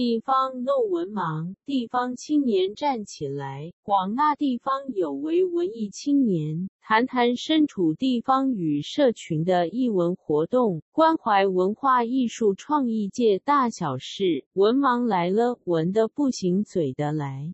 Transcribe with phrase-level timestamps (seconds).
[0.00, 14.46] 地方 no 文盲，地方青年站起来，广大地方有为文艺青年，谈谈身处地方与社群的艺文活动，关怀文化艺术创意界大小事。
[14.54, 17.52] 文盲来了，文的不行，嘴的来。